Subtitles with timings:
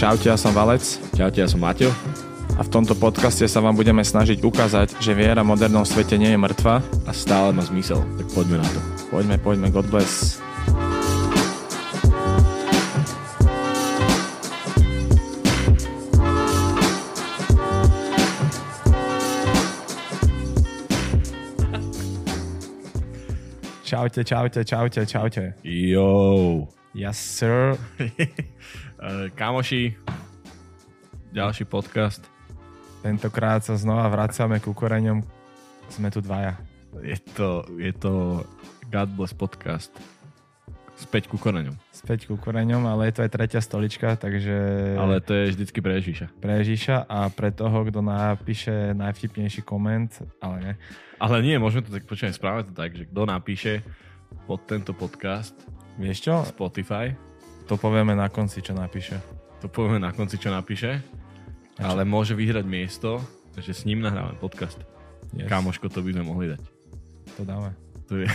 [0.00, 0.80] Čaute, ja som Valec
[1.12, 1.92] Čaute, ja som Maťo.
[2.56, 6.32] a v tomto podcaste sa vám budeme snažiť ukázať, že viera v modernom svete nie
[6.32, 6.80] je mŕtva.
[7.04, 8.80] A stále má zmysel, tak poďme na to.
[9.12, 10.40] Poďme, poďme, God bless.
[23.84, 25.44] Čaute, čaute, čaute, čaute.
[25.60, 26.08] Jo.
[26.96, 27.76] Yes, sir.
[29.00, 29.96] Eh, Kamoši,
[31.32, 32.20] ďalší podcast.
[33.00, 35.24] Tentokrát sa znova vracame ku koreňom.
[35.88, 36.60] Sme tu dvaja.
[37.00, 38.44] Je to, je to
[38.92, 39.88] God Bless podcast.
[41.00, 41.72] Späť ku koreňom.
[41.96, 44.52] Späť ku koreňom, ale je to aj tretia stolička, takže...
[45.00, 46.36] Ale to je vždycky pre Ježiša.
[46.36, 50.12] pre Ježiša a pre toho, kto napíše najvtipnejší koment,
[50.44, 50.72] ale ne.
[51.16, 53.80] Ale nie, môžeme to tak počítať správne to tak, že kto napíše
[54.44, 55.56] pod tento podcast
[55.96, 56.34] Vieš čo?
[56.44, 57.16] Spotify,
[57.70, 59.22] To povieme na konci, čo napíše.
[59.62, 60.98] to povieme na konci, čo napíše,
[61.78, 61.86] A čo?
[61.86, 63.22] ale môže vyhrať miesto,
[63.54, 64.74] že s ním nahráme podcast.
[65.30, 66.62] Yes, Kamoško, to by sme mohli dať.
[67.38, 67.70] To dáme.
[68.10, 68.26] To je...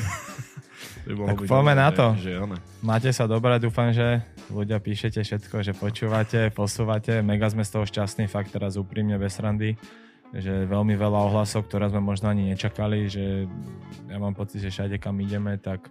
[1.03, 2.05] to by mohlo Tak poďme na že- to.
[2.16, 2.55] Že ono.
[2.80, 7.20] Máte sa dobre, dúfam, že ľudia píšete všetko, že počúvate, posúvate.
[7.20, 9.75] Mega sme z toho šťastní, fakt teraz úprimne bez randy
[10.33, 13.47] že veľmi veľa ohlasov, ktoré sme možno ani nečakali, že
[14.09, 15.88] ja mám pocit, že všade kam ideme, tak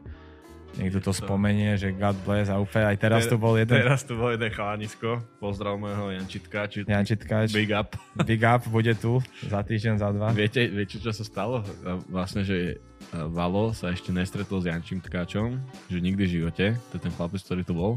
[0.77, 4.19] niekto to spomenie, že God bless a úplne aj teraz tu bol jeden Teraz tu
[4.19, 5.22] bol jeden chalanisko.
[5.39, 6.67] Pozdrav môjho Jančitka.
[6.67, 6.86] Či...
[6.86, 7.94] Jančitkáč, Big up.
[8.27, 10.34] Big Up bude tu za týždeň, za dva.
[10.34, 11.62] Viete, viete, čo sa stalo?
[12.11, 15.58] Vlastne, že e, Valo sa ešte nestretol s Jančím Tkáčom,
[15.91, 17.92] že nikdy v živote, to je ten chlapec, ktorý tu bol.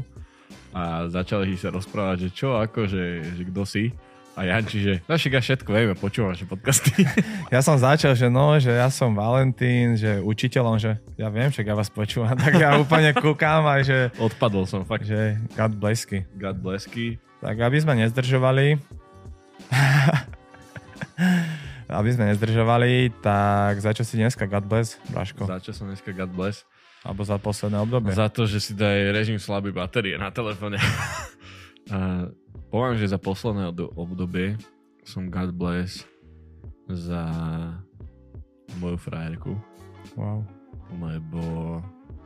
[0.72, 3.90] A začali sa rozprávať, že čo, ako, že, že kto si.
[4.38, 7.02] A Janči, že no však ja všetko vieme, vaše podcasty.
[7.54, 11.66] Ja som začal, že no, že ja som Valentín, že učiteľom, že ja viem, však
[11.66, 15.10] ja vás počúvam, tak ja úplne kúkam aj, že, Odpadol som, fakt.
[15.10, 16.22] že God blessky.
[16.38, 17.18] God blessky.
[17.42, 18.78] Tak aby sme nezdržovali,
[21.98, 25.50] aby sme nezdržovali, tak za čo si dneska God bless, Braško?
[25.50, 26.62] Za čo som dneska God bless?
[27.02, 28.14] Alebo za posledné obdobie?
[28.14, 30.78] Za to, že si daj režim slabý batérie na telefóne.
[32.68, 34.56] Poviem, že za posledné obdobie
[35.02, 36.04] som God bless
[36.86, 37.24] za
[38.76, 39.56] moju frajerku,
[40.14, 40.40] Wow.
[40.94, 41.40] lebo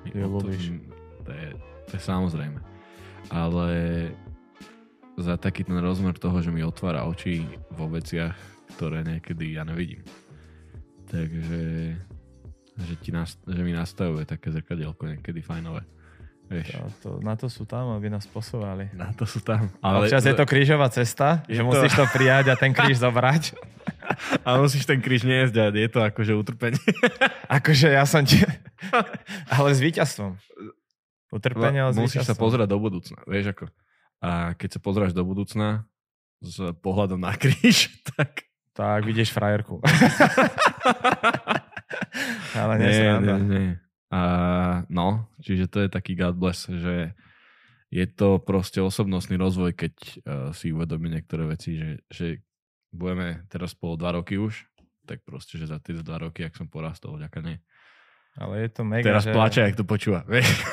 [0.03, 0.65] mi Ju o tom- ľúbiš.
[1.23, 1.49] to je,
[1.87, 2.59] to je samozrejme.
[3.29, 3.69] Ale
[5.15, 8.35] za taký ten rozmer toho, že mi otvára oči vo veciach,
[8.73, 10.03] ktoré niekedy ja nevidím.
[11.07, 11.63] Takže
[12.73, 15.85] že, ti nas, že mi nastavuje také zrkadielko niekedy fajnové.
[16.53, 18.93] Vieš, To, to, na to sú tam, aby nás posúvali.
[18.93, 19.73] na to sú tam.
[19.81, 23.01] Ale Občas je to krížová cesta, Je že to- musíš to prijať a ten kríž
[23.05, 23.57] zobrať.
[24.45, 26.79] A musíš ten kríž a je to akože utrpenie.
[27.57, 28.45] Akože ja som ti...
[29.57, 30.37] Ale s víťazstvom.
[31.33, 32.45] Utrpenie, ale s Musíš sa víťazstvom.
[32.45, 33.65] pozerať do budúcna, vieš ako.
[34.21, 35.89] A keď sa pozráš do budúcna
[36.45, 38.45] s pohľadom na kríž, tak...
[38.77, 39.81] Tak vidíš frajerku.
[42.55, 43.73] ale nie, nie, nie, nie.
[44.13, 44.23] A
[44.93, 47.17] no, čiže to je taký God bless, že
[47.89, 50.13] je to proste osobnostný rozvoj, keď uh,
[50.53, 52.27] si uvedomí niektoré veci, že, že
[52.93, 54.69] budeme teraz spolu dva roky už,
[55.09, 57.57] tak proste, že za tie dva roky, ak som porastol, vďaka nej.
[58.37, 59.33] Ale je to mega, Teraz že...
[59.33, 60.25] plače, ak to počúva.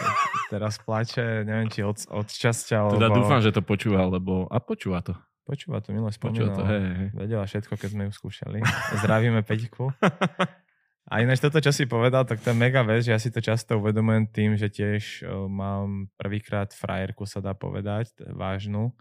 [0.53, 2.95] Teraz plače, neviem, či od, od šťastia, alebo...
[2.99, 4.47] Teda dúfam, že to počúva, lebo...
[4.47, 5.15] A počúva to.
[5.43, 6.71] Počúva to, milé Počúva to, spomínal.
[6.71, 7.09] hej, hej.
[7.15, 8.59] Vedela všetko, keď sme ju skúšali.
[8.99, 9.91] Zdravíme Peťku.
[11.09, 13.41] A ináč toto, čo si povedal, tak to je mega vec, že ja si to
[13.41, 18.93] často uvedomujem tým, že tiež o, mám prvýkrát frajerku, sa dá povedať, vážnu.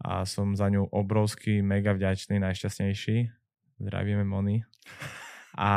[0.00, 3.28] A som za ňu obrovský, mega vďačný, najšťastnejší.
[3.84, 4.64] Zdravíme Moni.
[5.52, 5.70] A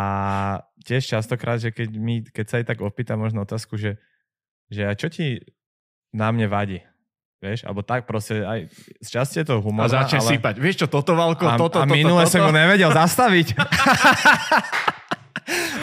[0.88, 4.00] tiež častokrát, že keď, mi, keď sa aj tak opýta možno otázku, že,
[4.72, 5.44] že a čo ti
[6.16, 6.80] na mne vadí?
[7.44, 8.72] Vieš, alebo tak proste aj
[9.04, 9.92] z časti je to A humor.
[9.92, 10.40] začne ale...
[10.40, 10.56] sypať.
[10.56, 12.32] Vieš čo, toto, Valko, A, toto, a toto, minule toto.
[12.32, 13.48] som ju nevedel zastaviť.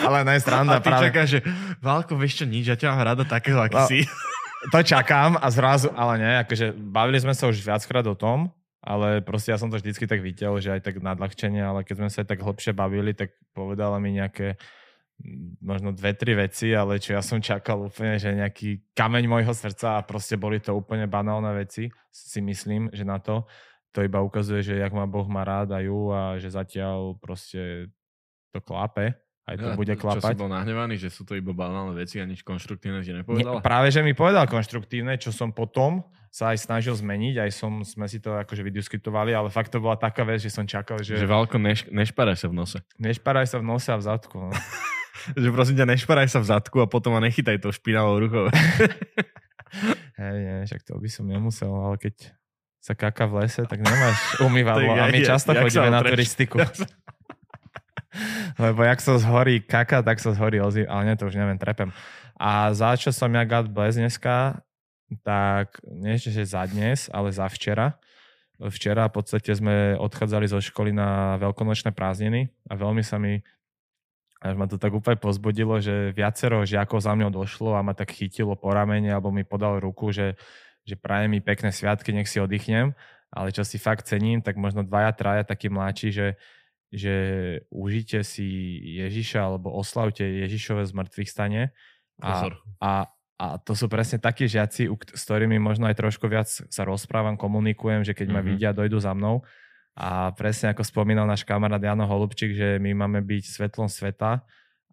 [0.03, 1.07] Ale ne, A sranda, ty práve.
[1.07, 1.39] čakáš, že
[1.79, 3.87] Valko, vieš čo, nič, ja ťa mám rada takého, aký No.
[3.87, 3.99] si.
[4.71, 8.47] To čakám a zrazu, ale nie, akože bavili sme sa už viackrát o tom,
[8.79, 12.09] ale proste ja som to vždycky tak videl, že aj tak nadľahčenie, ale keď sme
[12.09, 14.55] sa tak hlbšie bavili, tak povedala mi nejaké
[15.19, 19.51] mm, možno dve, tri veci, ale čo ja som čakal úplne, že nejaký kameň môjho
[19.51, 23.43] srdca a proste boli to úplne banálne veci, si myslím, že na to
[23.91, 27.93] to iba ukazuje, že jak ma Boh má rád a ju a že zatiaľ proste
[28.49, 29.13] to klape,
[29.43, 30.33] aj to Ja, bude Čo si klapať.
[30.35, 33.59] bol nahnevaný, že sú to iba banálne veci a nič konštruktívne ti Nie, nepovedala?
[33.59, 38.05] práve, že mi povedal konštruktívne, čo som potom sa aj snažil zmeniť, aj som, sme
[38.05, 41.27] si to akože vydiskutovali, ale fakt to bola taká vec, že som čakal, že, Že
[41.27, 42.79] Valko, neš, nešparaj sa v nose.
[42.97, 44.37] nešparaj sa v nose a v zadku.
[44.39, 44.49] No.
[45.35, 48.49] Že prosím ťa, nešparaj sa v zadku a potom ma nechytaj tou špinavou rukou.
[50.15, 52.33] Hej, nie, však to by som nemusel, ale keď
[52.77, 54.89] sa kaká v lese, tak nemáš umývadlo.
[54.99, 56.11] A my ja- často chodíme sa na otreš?
[56.13, 56.57] turistiku.
[58.61, 61.89] Lebo jak sa zhorí kaka, tak sa zhorí ozi, ale nie, to už neviem, trepem.
[62.37, 64.61] A za čo som ja God bless dneska,
[65.21, 67.97] tak nie že za dnes, ale za včera.
[68.57, 73.41] Včera v podstate sme odchádzali zo školy na veľkonočné prázdniny a veľmi sa mi
[74.43, 78.11] až ma to tak úplne pozbudilo, že viacero žiakov za mňou došlo a ma tak
[78.11, 80.35] chytilo po ramene alebo mi podal ruku, že,
[80.83, 82.91] že praje mi pekné sviatky, nech si oddychnem.
[83.31, 86.27] Ale čo si fakt cením, tak možno dvaja, traja takí mladší, že,
[86.93, 87.15] že
[87.73, 88.45] užite si
[89.01, 91.73] Ježiša alebo oslavte Ježišové zmrtvých stane.
[92.21, 92.45] A,
[92.77, 92.91] a,
[93.41, 98.05] a to sú presne takí žiaci, s ktorými možno aj trošku viac sa rozprávam, komunikujem,
[98.05, 98.47] že keď ma Mhm.
[98.47, 99.41] vidia, dojdu za mnou.
[99.93, 104.41] A presne ako spomínal náš kamarát Jano Holubčík, že my máme byť svetlom sveta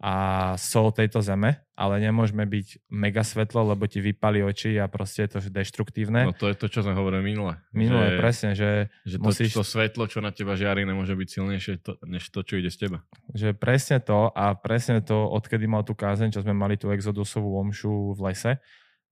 [0.01, 0.13] a
[0.57, 5.37] sol tejto zeme, ale nemôžeme byť mega svetlo, lebo ti vypali oči a proste je
[5.37, 6.25] to deštruktívne.
[6.25, 7.61] No to je to, čo sme hovorili minule.
[7.77, 11.29] Minulé, že, presne, že, Že to, musíš- to svetlo, čo na teba žiari, nemôže byť
[11.29, 13.05] silnejšie to, než to, čo ide z teba.
[13.37, 17.61] že presne to a presne to, odkedy mal tú kázeň, čo sme mali tú exodusovú
[17.61, 18.53] omšu v lese,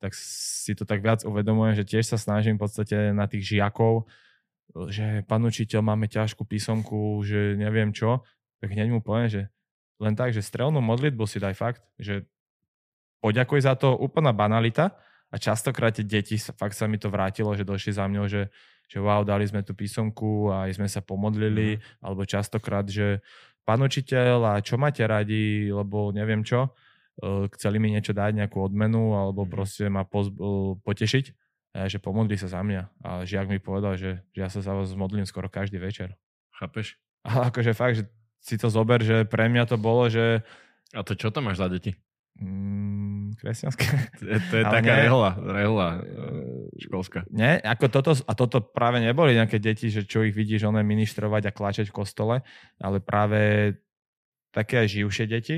[0.00, 4.08] tak si to tak viac uvedomujem, že tiež sa snažím v podstate na tých žiakov,
[4.88, 8.24] že pán učiteľ, máme ťažkú písomku, že neviem čo,
[8.56, 9.42] tak hneď mu poviem, že
[9.98, 12.26] len tak, že strelnú modlitbu si daj fakt, že
[13.20, 14.94] poďakuj za to, úplná banalita
[15.28, 18.48] a častokrát tie deti, fakt sa mi to vrátilo, že došli za mňou, že,
[18.86, 23.20] že wow, dali sme tú písomku a aj sme sa pomodlili, alebo častokrát, že
[23.66, 26.72] pán učiteľ a čo máte radi, lebo neviem čo,
[27.20, 29.50] eh, chceli mi niečo dať, nejakú odmenu, alebo Mhm.
[29.50, 30.34] proste ma poz, eh,
[30.80, 31.26] potešiť,
[31.78, 32.82] že pomodli sa za mňa.
[33.04, 36.16] A žiak mi povedal, že, že ja sa za vás modlím skoro každý večer.
[36.56, 36.96] Chápeš?
[37.28, 38.04] Ale akože fakt, že
[38.40, 40.42] si to zober, že pre mňa to bolo, že
[40.94, 41.92] A to čo tam máš za deti?
[42.38, 43.84] mm, kresťanské.
[44.20, 45.02] To je, to je Ale taká nie.
[45.04, 47.26] rehola, rehola eh, Eh, školská.
[47.30, 51.50] Nie, ako toto, a toto práve neboli nejaké deti, že čo ich vidíš, one ministrovať
[51.50, 52.36] a klačať v kostole,
[52.78, 53.74] ale práve
[54.54, 55.56] také aj živšie deti,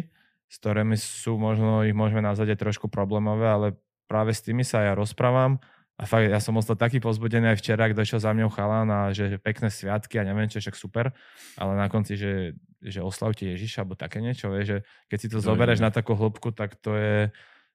[0.50, 3.66] s ktorými sú možno, ich môžeme nazvať aj trošku problémové, ale
[4.10, 5.62] práve s tými sa ja rozprávam
[5.94, 9.00] a fakt, ja som ostal taký pozbudený aj včera, kto šiel za mňou chalán a
[9.14, 11.12] že pekné sviatky a neviem čo, však super,
[11.54, 14.78] ale na konci, že, že oslavte Ježiša, alebo také niečo, vieš, že
[15.12, 15.48] keď si to Dojdeme.
[15.52, 17.28] zoberieš na takú hĺbku, tak to je,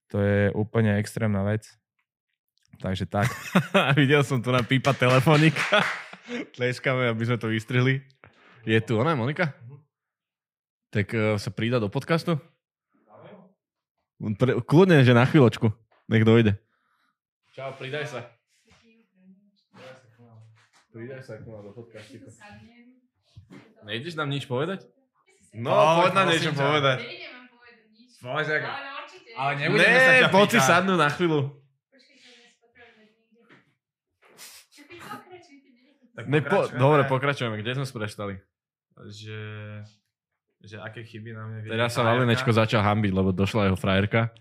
[0.10, 1.70] to je úplne extrémna vec.
[2.82, 3.30] Takže tak.
[4.00, 5.56] Videl som tu na pípa telefónik.
[6.58, 8.02] Tleskáme, aby sme to vystrihli.
[8.66, 9.54] Je tu ona, Monika?
[10.90, 12.42] Tak uh, sa prída do podcastu?
[14.16, 15.70] Pre, kľudne, že na chvíľočku.
[16.10, 16.58] Nech dojde.
[17.54, 18.22] Čau, pridaj sa.
[20.90, 22.24] Pridaj sa k nám do podcastu.
[23.82, 24.82] Nejdeš nám nič povedať?
[25.52, 26.58] No, Poď, poď nám niečo ťa.
[26.58, 26.98] povedať.
[27.00, 28.12] Nejdem vám povedať nič.
[28.18, 29.30] Poď, ak- Ale určite.
[29.32, 31.40] ale nebudeme sa Ne, ťa poď si sadnúť na chvíľu.
[36.16, 37.60] Tak Ne, po, dobre, pokračujeme.
[37.60, 38.40] Kde sme sprestali?
[39.12, 39.36] že,
[40.64, 42.08] že aké chyby mňa vidí Teraz sa.
[42.08, 44.32] Valinečko začal hambiť, lebo došla jeho frajerka.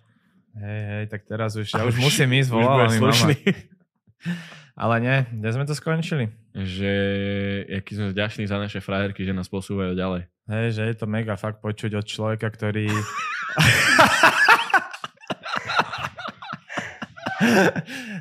[0.54, 3.34] Hej, hej, tak teraz už, ja už musím ísť, už volala mi mama.
[4.74, 6.34] Ale nie, kde sme to skončili?
[6.54, 6.92] že
[7.66, 10.30] aký sme vďační za naše frajerky, že nás posúvajú ďalej.
[10.46, 12.86] Hej, že je to mega fakt počuť od človeka, ktorý...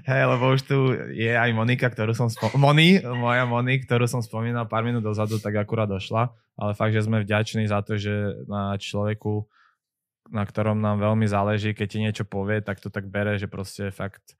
[0.09, 2.59] Hej, lebo už tu je aj Monika, ktorú som spomínal.
[2.59, 6.33] Moni, moja Moni, ktorú som spomínal pár minút dozadu, tak akurát došla.
[6.57, 9.45] Ale fakt, že sme vďační za to, že na človeku,
[10.33, 13.93] na ktorom nám veľmi záleží, keď ti niečo povie, tak to tak bere, že proste
[13.93, 14.36] fakt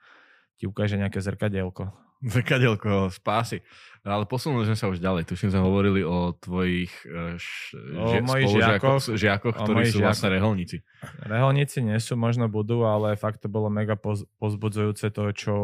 [0.63, 1.91] ti ukáže nejaké zrkadielko.
[2.24, 3.60] Zrkadielko spásy.
[4.03, 5.27] Ale posunuli sme sa už ďalej.
[5.27, 8.15] Tuším, sme hovorili o tvojich uh, š, O
[8.48, 9.12] žiakoch.
[9.12, 10.36] žiakoch, O ktorí sú vlastne žiakoch.
[10.39, 10.77] reholníci.
[11.20, 15.55] Reholníci nie sú, možno budú, ale fakt to bolo mega poz, pozbudzujúce to, čo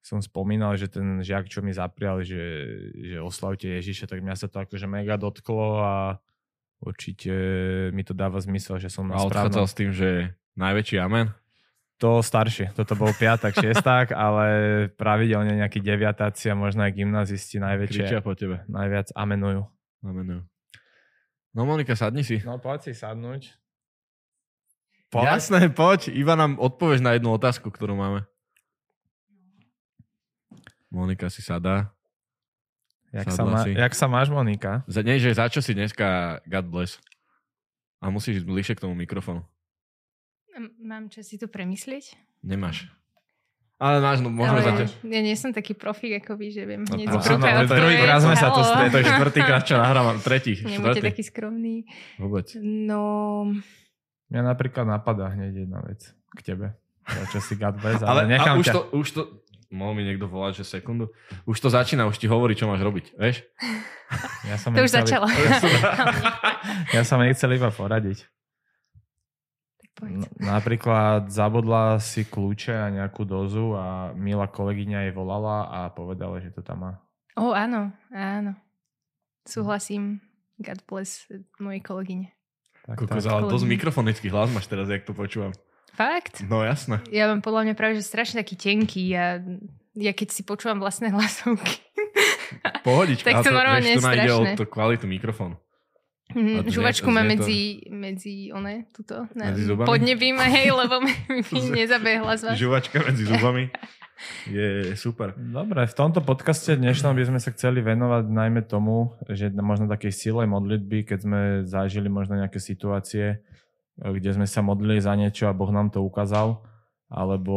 [0.00, 2.40] som spomínal, že ten žiak, čo mi zaprial, že,
[2.94, 5.94] že oslavte Ježiša, tak mňa sa to akože mega dotklo a
[6.78, 7.32] určite
[7.90, 9.68] mi to dáva zmysel, že som na A odchádzal správnom.
[9.68, 10.08] s tým, že
[10.54, 11.32] najväčší amen.
[11.96, 14.46] To staršie, toto bol piatak, šiesták, ale
[15.00, 18.60] pravidelne nejakí deviatáci a možno aj gymnazisti Kričia najväčšie, po tebe.
[18.68, 19.64] najviac amenujú.
[20.04, 20.44] Amenujú.
[21.56, 22.44] No Monika, sadni si.
[22.44, 23.56] No poď si sadnúť.
[25.08, 26.12] Jasné, poď.
[26.12, 28.28] Iva nám odpovieš na jednu otázku, ktorú máme.
[30.92, 31.96] Monika si sadá.
[33.14, 33.72] Jak sa, má, si.
[33.72, 34.84] jak sa máš, Monika?
[34.84, 37.00] Za, nie, že za čo si dneska God bless.
[38.04, 39.40] A musíš ísť bližšie k tomu mikrofónu.
[40.78, 42.16] Mám čas si to premyslieť?
[42.40, 42.88] Nemáš.
[43.76, 44.88] Ale máš, no môžeme Ale začať.
[45.04, 47.44] ja nie som taký profík ako vy, že viem No, hneď áno, z brucha to
[47.44, 47.76] je odpovedať.
[47.76, 48.64] druhýkrát sme sa tu Halo.
[48.66, 48.88] stretli.
[48.88, 50.16] To je štvrtýkrát, čo nahrávam.
[50.18, 51.76] Tretí, Nebuďte taký skromný.
[52.16, 52.48] Vôbec.
[52.56, 53.02] No,
[54.26, 56.00] Mňa napríklad napadá hneď jedna vec
[56.32, 56.72] k tebe.
[57.04, 58.72] To, čo si God bless, ale, Ale nechám a už, ťa.
[58.72, 59.22] to, už to,
[59.68, 61.12] mohol mi niekto volať, že sekundu.
[61.44, 63.44] Už to začína, už ti hovorí, čo máš robiť, vieš?
[64.42, 65.26] Ja som To už nechcel- začalo.
[66.90, 68.24] Ja som jej chcel iba poradiť.
[69.96, 70.28] Povedz.
[70.36, 76.52] Napríklad zabodla si kľúče a nejakú dozu a milá kolegyňa jej volala a povedala, že
[76.52, 76.92] to tam má.
[77.40, 78.52] Ó, áno, áno.
[79.48, 80.20] Súhlasím.
[80.60, 81.24] God bless
[81.56, 82.28] mojej kolegyne.
[82.84, 83.32] Tak, Kokos, tak.
[83.32, 85.56] ale dosť mikrofonický hlas máš teraz, jak to počúvam.
[85.96, 86.44] Fakt?
[86.44, 87.00] No jasné.
[87.08, 89.40] Ja mám podľa mňa práve, že strašne taký tenký a
[89.96, 91.80] ja keď si počúvam vlastné hlasovky.
[92.84, 93.32] Pohodička.
[93.32, 95.56] Tak to normálne vieš, je to ide o tú kvalitu mikrofónu.
[96.28, 99.86] Mm, Žuvačku znie- má znie to- medzi, medzi one, tuto, na, Medzi zubami?
[99.86, 101.40] podnebím, hej, lebo mi, mi
[101.78, 102.56] nezabehla z vás.
[102.56, 103.70] Žuvačka medzi zubami
[104.44, 105.36] je super.
[105.36, 110.10] Dobre, v tomto podcaste dnešnom by sme sa chceli venovať najmä tomu, že možno takej
[110.10, 113.44] sile modlitby, keď sme zažili možno nejaké situácie,
[113.94, 116.64] kde sme sa modlili za niečo a Boh nám to ukázal,
[117.06, 117.54] alebo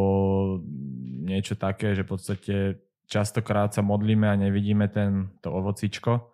[1.21, 2.55] niečo také, že v podstate
[3.07, 6.27] častokrát sa modlíme a nevidíme ten, to ovocičko,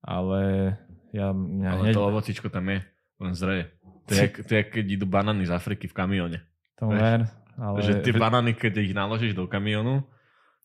[0.00, 0.76] ale
[1.12, 1.30] ja...
[1.30, 2.78] Mňa Ale hneď, to ovocičko tam je,
[3.20, 3.64] len zreje.
[4.08, 6.38] To je, to je keď idú banány z Afriky v kamióne.
[6.80, 7.20] vieš, ver,
[7.54, 7.76] ale...
[7.84, 10.02] Že tie banány, keď ich naložíš do kamiónu,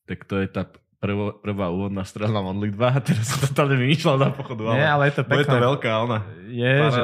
[0.08, 0.66] tak to je tá
[0.98, 4.74] prvo, prvá úvodná strelná modlitba a teraz som totálne vymýšľal na pochodu.
[4.74, 5.46] Ale, Nie, ale je to pekné.
[5.46, 6.18] to veľká ona.
[6.50, 7.02] je, že,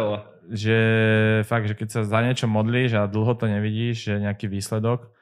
[0.51, 0.79] že
[1.47, 5.14] fakt, že keď sa za niečo modlíš a dlho to nevidíš, že nejaký výsledok,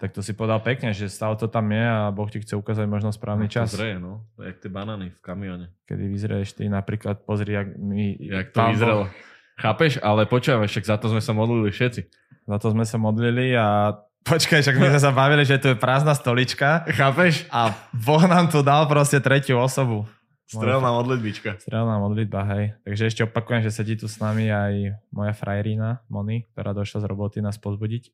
[0.00, 2.88] tak to si povedal pekne, že stále to tam je a Boh ti chce ukázať
[2.88, 4.24] možno správny No, čas, zreje, no.
[4.34, 5.66] Jak tie banány v kamióne.
[5.84, 8.16] kedy vyzrieš ty napríklad, pozri, jak my...
[8.18, 8.60] Jak to.
[8.74, 9.12] Boh-
[9.54, 10.00] Chápeš?
[10.00, 12.00] Ale počúvaj, však za to sme sa modlili všetci.
[12.48, 13.92] Za to sme sa modlili a
[14.22, 17.44] počkaj, však my sme sa bavili, že tu je prázdna stolička Chápeš?
[17.48, 20.08] a Boh nám tu dal proste tretiu osobu.
[20.48, 21.62] Strelná modlitbička.
[21.62, 22.74] Strelná modlitba, hej.
[22.82, 27.06] Takže ešte opakujem, že sedí tu s nami aj moja frajerina Moni, ktorá došla z
[27.06, 28.10] roboty nás pozbudiť.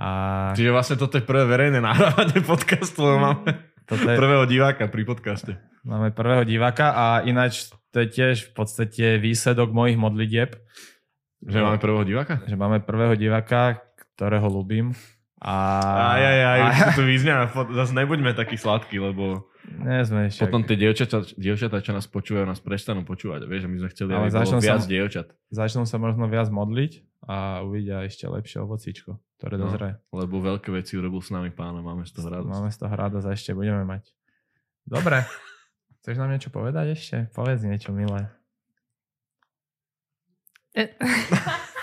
[0.00, 0.06] A
[0.56, 5.02] Čiže vlastne toto je prvé verejné nahrávanie podcastu, lebo máme toto je, prvého diváka pri
[5.04, 5.52] podcaste.
[5.84, 10.56] Máme prvého diváka a ináč to je tiež v podstate výsledok mojich modlitieb,
[11.44, 12.40] Že máme prvého diváka?
[12.48, 13.84] že máme prvého diváka,
[14.16, 14.96] ktorého ľúbim.
[15.42, 15.54] A,
[16.08, 17.34] Aj, aj, aj, a, už tu vyzňa.
[17.74, 20.38] Zase nebuďme takí sladkí, lebo nie sme ešte.
[20.40, 23.42] potom tie dievčatá, dievčatá, čo nás počúvajú, nás prestanú počúvať.
[23.44, 25.26] Vieš, že my sme chceli, aby bolo viac sa- dievčat.
[25.48, 26.92] Začnú sa možno viac modliť
[27.24, 29.66] a uvidia ešte lepšie ovocíčko, ktoré No.
[29.66, 29.98] dozrie.
[30.08, 32.46] Lebo veľké veci urobil s nami pána, máme z toho radosť.
[32.48, 34.14] Máme z toho radosť a ešte budeme mať.
[34.84, 35.26] Dobre.
[35.98, 37.16] Chceš nám niečo povedať ešte?
[37.32, 38.30] Povedz niečo, milé.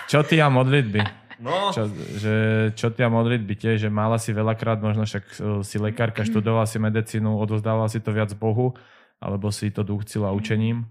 [0.06, 1.19] Čo ty a modlitby?
[1.40, 1.88] No, Čo,
[2.20, 2.36] že,
[2.76, 6.68] čo ty a modlitby tiež, že mala si veľakrát, možno však uh, si lekárka, študovala
[6.68, 8.76] si medicínu, odozdávala si to viac Bohu,
[9.16, 10.84] alebo si to duchcila učením.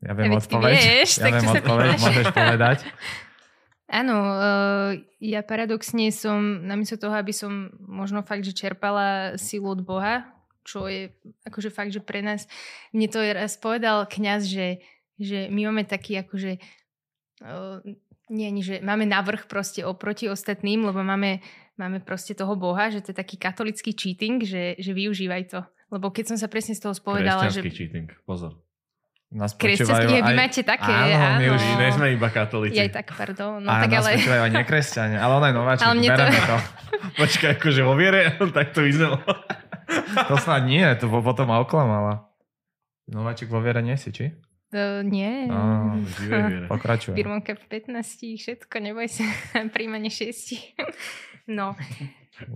[0.00, 0.76] Ja viem ty odpoveď.
[0.80, 2.78] vieš, ja tak viem odpoveď, môžeš povedať.
[3.92, 9.84] Áno, uh, ja paradoxne som, namiesto toho, aby som možno fakt, že čerpala silu od
[9.84, 10.24] Boha,
[10.64, 11.12] čo je
[11.44, 12.48] akože fakt, že pre nás,
[12.96, 14.80] mne to raz povedal kňaz, že,
[15.20, 16.56] že my máme taký akože,
[17.44, 17.84] uh,
[18.30, 21.42] nie, nie, že máme navrh proste oproti ostatným, lebo máme,
[21.74, 25.60] máme proste toho Boha, že to je taký katolický cheating, že, že využívaj to.
[25.88, 28.56] Lebo keď som sa presne z toho spovedala, že cheating, pozor.
[29.32, 30.36] Nás kresťanský, počúvajú je, vy aj...
[30.36, 31.38] máte také, Áno, áno.
[31.40, 32.76] my už nie sme iba katolíci.
[32.76, 33.64] Je tak, pardon.
[33.64, 34.20] No a tak nás ale...
[34.20, 36.56] počúvajú aj nekresťania, ale on aj nováčik, Ale to- bereme to.
[37.16, 38.20] Počkaj, akože vo viere,
[38.56, 39.16] tak to vyznelo.
[40.28, 42.24] To snad nie, to po- potom ma oklamala.
[43.12, 44.32] Nováčik vo viere nie si, či?
[44.72, 45.52] Uh, nie.
[45.52, 46.64] Á, viere.
[46.72, 47.12] Pokračujem.
[47.12, 49.24] Birmonka v 15, všetko, neboj sa,
[49.76, 50.32] príjmanie 6.
[51.42, 51.74] No,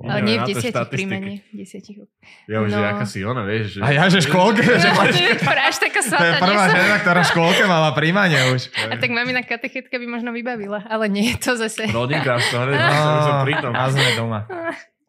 [0.07, 0.95] ale nie v to 10 štatistiky.
[0.95, 2.07] príjmanie, 10.
[2.47, 2.79] Ja už, No.
[2.79, 3.77] že aká si ona, vieš.
[3.77, 3.81] Že...
[3.83, 5.19] A ja, že škôlke, že máš...
[5.19, 8.71] to je až taká To je svatá, prvá žena, ktorá škôlke mala príjmanie už.
[8.79, 11.91] A tak mamina katechetka by možno vybavila, ale nie je to zase.
[11.91, 12.95] Rodinka, to hneď no,
[13.27, 13.73] som pri tom.
[13.75, 14.41] a sme doma.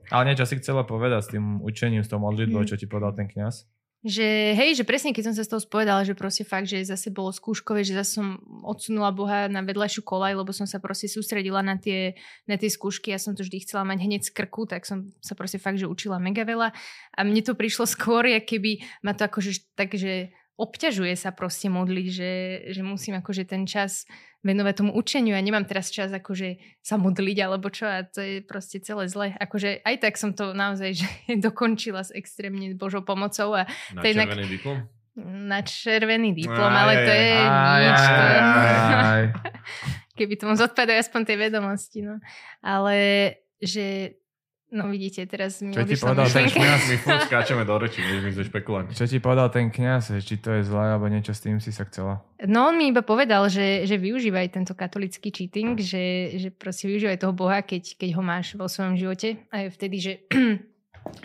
[0.10, 3.30] Ale niečo si chcela povedať s tým učením, s tou modlitbou, čo ti povedal ten
[3.30, 3.62] kňaz?
[4.08, 7.12] Že hej, že presne keď som sa z toho spovedala, že proste fakt, že zase
[7.12, 11.60] bolo skúškové, že zase som odsunula Boha na vedľajšiu kolaj, lebo som sa proste sústredila
[11.60, 12.16] na tie,
[12.48, 15.36] na tie skúšky, ja som to vždy chcela mať hneď z krku, tak som sa
[15.36, 16.72] proste fakt, že učila mega veľa.
[17.14, 22.08] A mne to prišlo skôr, keby ma to akože tak, že obťažuje sa proste modliť,
[22.10, 22.32] že,
[22.70, 24.10] že musím akože ten čas
[24.42, 28.36] venovať tomu učeniu a nemám teraz čas akože sa modliť alebo čo a to je
[28.42, 29.34] proste celé zle.
[29.34, 34.06] Akože aj tak som to naozaj že dokončila s extrémne Božou pomocou a Na to
[34.06, 34.78] je inak- červený diplom?
[35.18, 37.98] na červený diplom, Aj, ale to je Aj, nič.
[37.98, 38.42] aj, to je-
[39.02, 39.24] aj.
[40.18, 42.00] Keby tomu zodpovedajú aspoň tej vedomosti.
[42.02, 42.18] No.
[42.60, 42.98] Ale
[43.58, 44.18] že,
[44.72, 46.82] no vidíte, teraz mi Čo ti povedal ten kňaz?
[46.92, 48.92] My furt skáčeme do reči, vieš, my sme špekulanti.
[48.96, 51.72] Čo ti povedal ten kňaz, že či to je zlé, alebo niečo s tým si
[51.72, 52.24] sa chcela?
[52.44, 57.24] No on mi iba povedal, že, že využívaj tento katolický cheating, že, že proste využívaj
[57.24, 59.42] toho Boha, keď, keď ho máš vo svojom živote.
[59.50, 60.14] A je vtedy, že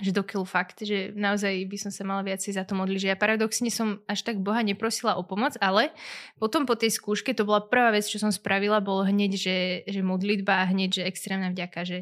[0.02, 3.18] že dokiaľ fakt, že naozaj by som sa mala viacej za to modliť, že ja
[3.18, 5.90] paradoxne som až tak Boha neprosila o pomoc, ale
[6.38, 9.58] potom po tej skúške to bola prvá vec, čo som spravila, bolo hneď, že,
[9.88, 11.98] že modlitba a hneď, že extrémna vďaka, že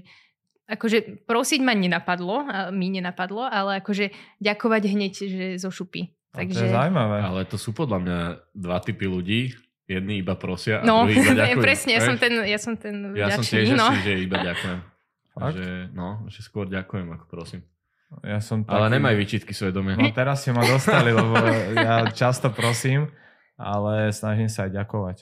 [0.71, 6.15] akože prosiť ma nenapadlo, a mi nenapadlo, ale akože ďakovať hneď, že zo šupy.
[6.31, 6.63] Takže...
[6.63, 7.19] To je zaujímavé.
[7.27, 8.19] Ale to sú podľa mňa
[8.55, 9.41] dva typy ľudí.
[9.91, 11.63] Jedni iba prosia a no, druhý iba ďakujú.
[11.67, 13.87] presne, ja som ten, ja som ten Ja vďačný, som tiež no.
[13.91, 14.79] asi, že iba ďakujem.
[15.59, 17.67] že, no, že skôr ďakujem, ako prosím.
[18.23, 18.75] Ja som taký...
[18.75, 19.99] Ale nemaj výčitky svedomia.
[19.99, 21.35] No teraz si ma dostali, lebo
[21.75, 23.11] ja často prosím,
[23.59, 25.17] ale snažím sa aj ďakovať.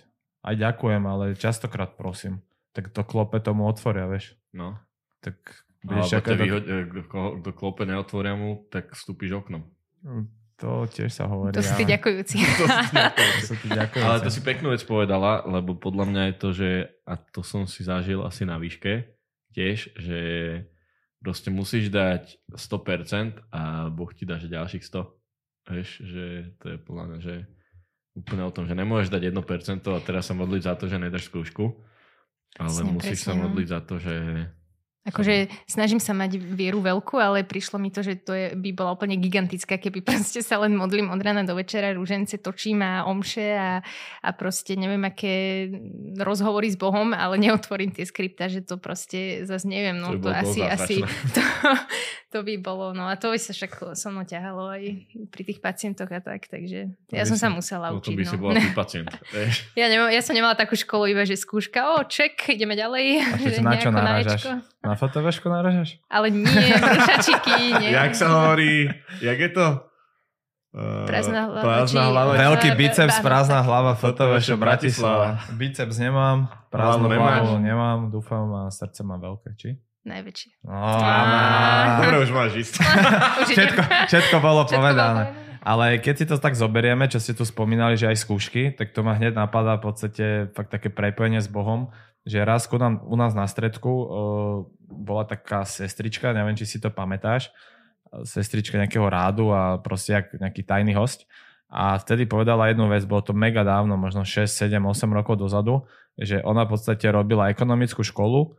[0.45, 2.45] Aj ďakujem, ale častokrát prosím.
[2.73, 4.37] Tak to klope tomu otvoria, vieš.
[4.53, 4.77] No.
[5.21, 5.37] Tak
[5.85, 6.35] budeš Alebo to...
[6.39, 6.65] výhod...
[7.43, 9.67] kto klope neotvoria mu, tak vstúpiš oknom.
[10.59, 11.55] To tiež sa hovorí.
[11.55, 12.37] To sú tí ďakujúci.
[12.43, 14.07] to, sú tí ďakujúci.
[14.07, 16.71] Ale to si peknú vec povedala, lebo podľa mňa je to, že,
[17.07, 19.07] a to som si zažil asi na výške
[19.55, 20.21] tiež, že
[21.23, 25.71] proste musíš dať 100% a Boh ti dá že ďalších 100.
[25.71, 26.25] Vieš, že
[26.59, 27.35] to je podľa mňa, že
[28.19, 31.31] úplne o tom, že nemôžeš dať 1% a teraz sa modliť za to, že nedáš
[31.31, 31.71] skúšku,
[32.59, 33.41] ale presne, musíš presne, sa no.
[33.47, 33.73] modliť no.
[33.79, 34.15] za to, že
[35.09, 38.93] Akože snažím sa mať vieru veľkú, ale prišlo mi to, že to je, by bola
[38.93, 43.57] úplne gigantická, keby proste sa len modlím od rána do večera, rúžence točím a omše
[43.57, 43.81] a,
[44.21, 45.67] a proste neviem, aké
[46.21, 50.31] rozhovory s Bohom, ale neotvorím tie skripta, že to proste zase neviem, no to, to
[50.31, 50.97] asi, asi
[51.35, 51.43] to,
[52.29, 55.65] to by bolo, no a to by sa však so mnou ťahalo aj pri tých
[55.65, 58.13] pacientoch a tak, takže to ja som si, sa musela učiť.
[58.13, 58.31] To by no.
[58.31, 59.09] si bola tý pacient.
[59.73, 63.05] ja, nemám, ja som nemala takú školu, iba že skúška, o, ček, ideme ďalej.
[63.25, 64.43] A čo na čo narážaš?
[64.79, 65.99] Na fotovešku naražaš?
[66.07, 66.47] Ale nie,
[66.79, 67.91] brúšačiky, nie.
[67.91, 68.87] jak sa hovorí,
[69.19, 69.67] jak je to?
[70.69, 71.63] Uh, prázdna hlava.
[71.65, 72.09] Prázdna či...
[72.13, 72.33] hlava.
[72.39, 75.43] Veľký biceps, prázdna hlava, fotovešo Bratislava.
[75.57, 79.81] Biceps nemám, prázdnu hlavu nemám, dúfam a srdce mám veľké, či?
[80.07, 80.65] Najväčšie.
[80.65, 80.79] No,
[82.01, 82.75] Dobre, už máš ísť.
[83.53, 85.23] všetko, všetko bolo všetko povedané.
[85.59, 89.05] Ale keď si to tak zoberieme, čo ste tu spomínali, že aj skúšky, tak to
[89.05, 91.93] ma hneď napadá v podstate fakt také prepojenie s Bohom,
[92.27, 94.07] že raz nám, u nás na stredku uh,
[94.89, 97.53] bola taká sestrička, neviem, či si to pamätáš,
[98.25, 101.29] sestrička nejakého rádu a proste jak nejaký tajný host.
[101.69, 105.85] A vtedy povedala jednu vec, bolo to mega dávno, možno 6, 7, 8 rokov dozadu,
[106.17, 108.57] že ona v podstate robila ekonomickú školu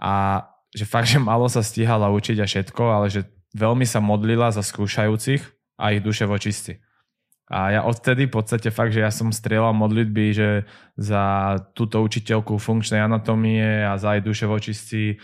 [0.00, 4.48] a že fakt, že malo sa stíhala učiť a všetko, ale že veľmi sa modlila
[4.56, 5.44] za skúšajúcich
[5.76, 6.80] a ich duše vočistí.
[7.50, 10.48] A ja odtedy v podstate fakt, že ja som strieľal modlitby, že
[10.94, 15.18] za túto učiteľku funkčnej anatómie a za aj duše vočistí.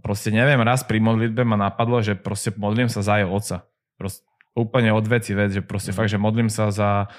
[0.00, 3.68] Proste neviem, raz pri modlitbe ma napadlo, že proste modlím sa za jej oca.
[4.00, 4.24] Proste
[4.56, 5.96] úplne od veci vec, že proste mm.
[6.00, 7.12] fakt, že modlím sa za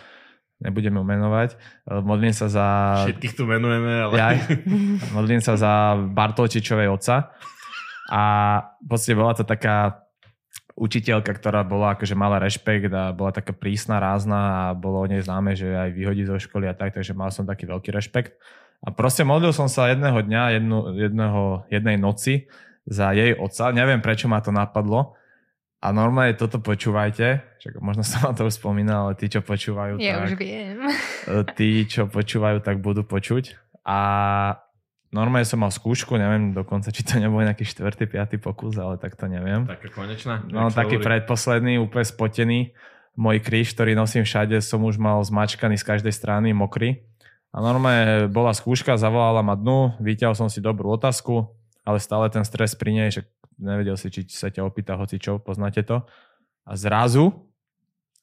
[0.55, 1.59] nebudeme menovať,
[1.99, 2.67] modlím sa za...
[3.11, 4.13] Všetkých tu menujeme, ale...
[4.15, 4.27] Ja,
[5.19, 7.35] modlím sa za Bartolčičovej oca
[8.07, 8.23] a
[8.87, 10.04] podstate bola to taká
[10.75, 15.23] učiteľka, ktorá bola akože mala rešpekt a bola taká prísna, rázna a bolo o nej
[15.23, 18.35] známe, že aj vyhodí zo školy a tak, takže mal som taký veľký rešpekt.
[18.83, 22.51] A proste modlil som sa jedného dňa, jednu, jedného, jednej noci
[22.83, 23.71] za jej otca.
[23.71, 25.15] Neviem, prečo ma to napadlo.
[25.79, 30.01] A normálne toto počúvajte, však možno som vám to už spomínal, ale tí, čo počúvajú,
[30.01, 30.77] ja tak, už viem.
[31.55, 33.55] tí, čo počúvajú, tak budú počuť.
[33.85, 33.99] A
[35.15, 39.15] Normálne som mal skúšku, neviem dokonca, či to nebol nejaký štvrtý, piatý pokus, ale tak
[39.15, 39.63] to neviem.
[39.63, 40.43] Taká konečná?
[40.51, 41.07] No, taký hovorí?
[41.07, 42.59] predposledný, úplne spotený.
[43.15, 46.99] Môj kríž, ktorý nosím všade, som už mal zmačkaný z každej strany, mokrý.
[47.55, 51.47] A normálne bola skúška, zavolala ma dnu, vyťahol som si dobrú otázku,
[51.87, 53.23] ale stále ten stres pri nej, že
[53.55, 56.03] nevedel si, či sa ťa opýta hoci čo, poznáte to.
[56.67, 57.31] A zrazu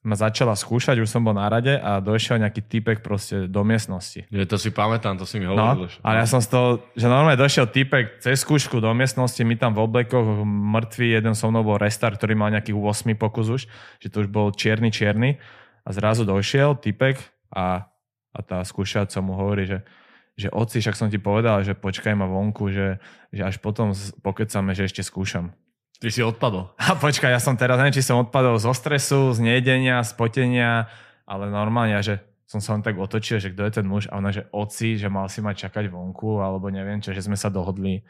[0.03, 4.27] ma začala skúšať, už som bol na rade a došiel nejaký typek proste do miestnosti.
[4.27, 5.87] Je, to si pamätám, to si mi hovoril.
[5.87, 9.55] No, ale ja som z toho, že normálne došiel typek cez skúšku do miestnosti, my
[9.55, 13.63] tam v oblekoch, mŕtvý, jeden so mnou bol restart, ktorý mal nejakých 8 pokus už,
[14.03, 15.39] že to už bol čierny, čierny
[15.87, 17.23] a zrazu došiel typek
[17.55, 17.87] a,
[18.35, 19.87] a tá skúšaca mu hovorí, že
[20.33, 22.97] že oci, však som ti povedal, že počkaj ma vonku, že,
[23.31, 23.93] že až potom
[24.25, 25.53] pokecame, že ešte skúšam.
[26.03, 26.75] Ty si odpadol.
[26.83, 30.91] A počkaj, ja som teraz, neviem, či som odpadol zo stresu, z nejedenia, z potenia,
[31.23, 32.19] ale normálne, že
[32.51, 35.07] som sa len tak otočil, že kto je ten muž a ona, že oci, že
[35.07, 38.03] mal si ma čakať vonku, alebo neviem čo, že sme sa dohodli.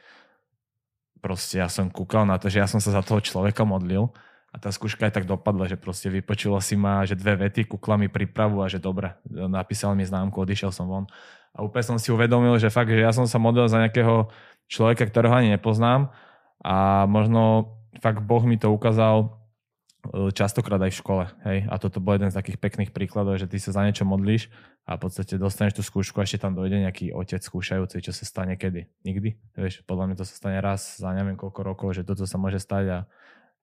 [1.20, 4.09] Proste ja som kúkal na to, že ja som sa za toho človeka modlil
[4.50, 8.00] a tá skúška aj tak dopadla, že proste vypočula si ma, že dve vety, kúkla
[8.00, 11.05] mi prípravu a že dobre, napísal mi známku, odišiel som von.
[11.52, 14.33] A úplne som si uvedomil, že fakt, že ja som sa modlil za nejakého
[14.64, 16.09] človeka, ktorého ani nepoznám
[16.64, 19.28] a možno fakt Boh mi to ukázal
[20.09, 21.24] e, častokrát aj v škole.
[21.44, 21.68] Hej?
[21.68, 24.48] A toto bol jeden z takých pekných príkladov, že ty sa za niečo modlíš
[24.88, 28.24] a v podstate dostaneš tú skúšku a ešte tam dojde nejaký otec skúšajúci, čo sa
[28.26, 28.88] stane kedy?
[29.07, 29.59] Nikdy.
[29.59, 32.59] Vieš, podľa mňa to sa stane raz za neviem koľko rokov, že toto sa môže
[32.59, 32.98] stať a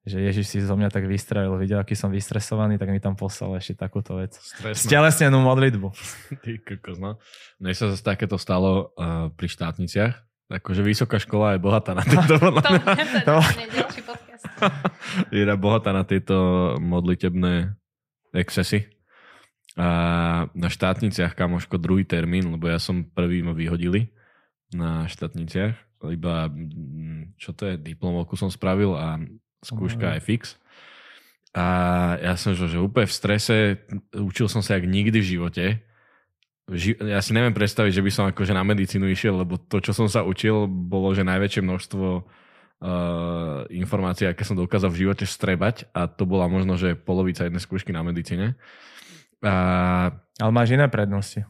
[0.07, 3.59] že Ježiš si zo mňa tak vystrelil, videl, aký som vystresovaný, tak mi tam poslal
[3.59, 4.31] ešte takúto vec.
[4.39, 4.79] Stresné.
[4.79, 5.91] Stelesnenú modlitbu.
[6.39, 7.19] Ty kokos, no.
[7.59, 10.15] Mne sa zase takéto stalo uh, pri štátniciach.
[10.49, 13.35] Akože vysoká škola je bohatá na tieto, To, to, to, to,
[14.09, 14.43] podcast.
[15.35, 16.35] je bohatá na tieto
[16.81, 17.77] modlitebné
[18.33, 18.89] excesy.
[19.79, 19.87] A
[20.51, 24.11] na štátniciach, kamoško, druhý termín, lebo ja som prvý ma vyhodili
[24.75, 26.03] na štátniciach.
[26.03, 29.19] Iba, mm, čo to je, diplomovku som spravil a
[29.63, 30.59] skúška je fix.
[31.55, 31.65] A
[32.21, 33.55] ja som že, že úplne v strese,
[34.13, 35.65] učil som sa jak nikdy v živote.
[36.69, 39.91] Ži- ja si neviem predstaviť, že by som akože na medicínu išiel, lebo to, čo
[39.95, 42.07] som sa učil, bolo, že najväčšie množstvo
[42.83, 47.63] uh, informácií, aké som dokázal v živote strebať a to bola možno, že polovica jednej
[47.63, 48.55] skúšky na medicíne.
[49.39, 51.47] A, Ale máš iné prednosti.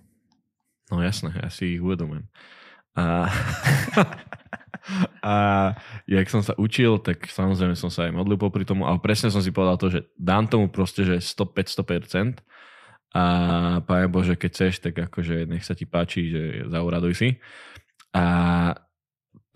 [0.94, 2.26] no jasné, ja si ich uvedomujem.
[2.98, 3.30] A,
[5.26, 5.36] a
[6.10, 9.42] jak som sa učil, tak samozrejme som sa aj modlil popri tomu, ale presne som
[9.42, 12.42] si povedal to, že dám tomu proste, že 100-500%
[13.10, 13.24] a
[13.82, 17.30] Pane Bože, keď chceš, tak akože nech sa ti páči, že zauraduj si.
[18.14, 18.26] A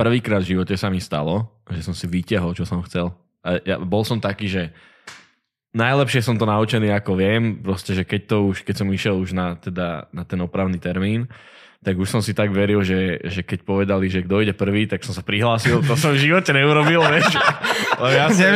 [0.03, 3.15] prvýkrát v živote sa mi stalo, že som si vyťahol, čo som chcel.
[3.39, 4.75] A ja, bol som taký, že
[5.71, 9.31] najlepšie som to naučený, ako viem, proste, že keď to už, keď som išiel už
[9.31, 11.31] na, teda, na ten opravný termín,
[11.83, 15.03] tak už som si tak veril, že, že keď povedali, že kto ide prvý, tak
[15.03, 15.83] som sa prihlásil.
[15.83, 17.35] To som v živote neurobil, vieš.
[17.99, 18.55] Lebo Ja som, ja,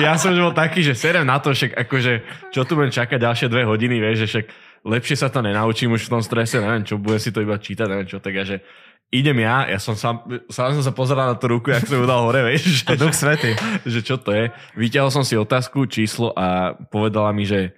[0.00, 2.12] ja som bol taký, že serem na to, však akože,
[2.48, 4.46] čo tu budem čakať ďalšie dve hodiny, vieš, že však
[4.88, 7.84] lepšie sa to nenaučím už v tom strese, neviem čo, budem si to iba čítať,
[7.84, 8.64] neviem čo, tak ja, že
[9.08, 10.20] idem ja, ja som sám,
[10.52, 13.16] sám som sa pozeral na tú ruku, jak som ju dal hore, vieš, že, Duch
[13.16, 13.56] svety.
[13.88, 14.52] že čo to je.
[14.76, 17.72] Vyťahol som si otázku, číslo a povedala mi, že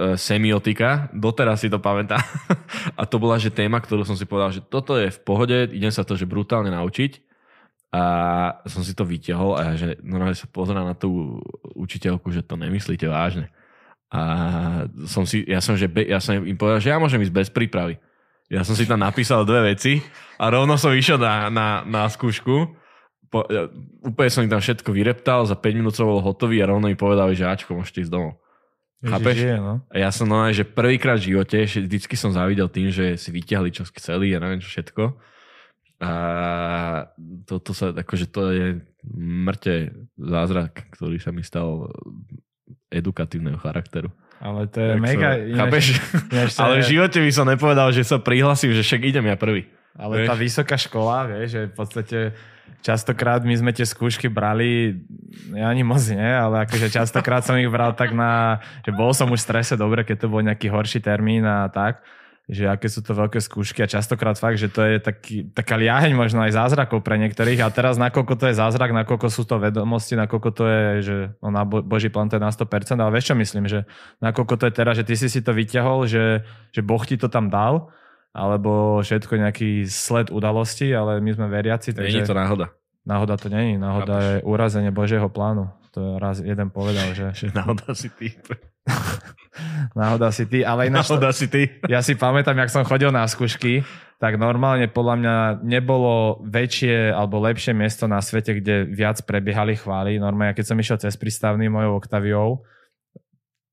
[0.00, 2.24] e, semiotika, doteraz si to pamätám.
[3.00, 5.92] A to bola, že téma, ktorú som si povedal, že toto je v pohode, idem
[5.92, 7.20] sa to, že brutálne naučiť.
[7.90, 8.02] A
[8.70, 11.42] som si to vyťahol a ja, že normálne sa pozerám na tú
[11.74, 13.50] učiteľku, že to nemyslíte vážne.
[14.14, 14.22] A
[15.10, 17.48] som si, ja som, že be, ja som im povedal, že ja môžem ísť bez
[17.50, 17.98] prípravy.
[18.50, 20.02] Ja som si tam napísal dve veci
[20.42, 22.74] a rovno som išiel na, na, na skúšku.
[23.30, 23.70] Po, ja,
[24.02, 26.98] úplne som im tam všetko vyreptal, za 5 minút som bol hotový a rovno mi
[26.98, 28.42] povedali, že Ačko, môžete ísť domov.
[29.00, 29.38] Chápeš?
[29.38, 29.74] Ježiš, je, no.
[29.86, 33.70] A ja som normálne, že prvýkrát v živote, vždycky som závidel tým, že si vyťahli
[33.70, 35.14] čo chceli a neviem čo všetko.
[36.02, 36.12] A
[37.46, 38.66] toto sa, akože to je
[39.14, 41.92] mŕte zázrak, ktorý sa mi stal
[42.90, 44.10] edukatívneho charakteru.
[44.40, 45.28] Ale to je Tak mega...
[45.30, 45.84] sa- chápeš?
[46.26, 49.36] ináč sa- Ale v živote by som nepovedal, že sa prihlasím, že však idem ja
[49.36, 49.68] prvý.
[49.92, 50.26] Ale Vieš?
[50.26, 52.18] tá vysoká škola, vieš, že v podstate
[52.80, 54.96] častokrát my sme tie skúšky brali,
[55.52, 59.28] ja ani moc nie, ale akože častokrát som ich bral tak na, že bol som
[59.28, 62.00] už v strese, dobre, keď to bol nejaký horší termín a tak,
[62.50, 66.18] že aké sú to veľké skúšky a častokrát fakt, že to je taký, taká liaheň
[66.18, 70.18] možno aj zázrakov pre niektorých a teraz nakoľko to je zázrak, nakoľko sú to vedomosti,
[70.18, 73.30] nakoľko to je, že no, na Bo- Boží plán to je na 100%, ale vieš
[73.30, 73.86] čo myslím, že
[74.18, 76.42] nakoľko to je teraz, že ty si si to vyťahol, že,
[76.74, 77.94] že Boh ti to tam dal,
[78.34, 82.74] alebo všetko nejaký sled udalostí, ale my sme veriaci, takže to náhoda.
[83.06, 83.78] náhoda to není.
[83.78, 84.26] Náhoda Chápeš.
[84.26, 85.70] je urazenie Božieho plánu.
[85.94, 88.34] To raz jeden povedal, že Že náhoda si ty.
[89.98, 91.66] náhoda si ty, ale ináč Náhoda si ty.
[91.90, 93.82] ja si pamätám, jak som chodil na skúšky,
[94.20, 100.20] tak normálne podľa mňa nebolo väčšie alebo lepšie miesto na svete, kde viac prebiehali chvály.
[100.20, 102.60] Normálne, keď som išiel cez prístavný mojou Octaviou,